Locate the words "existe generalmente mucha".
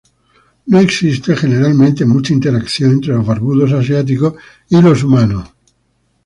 0.79-2.33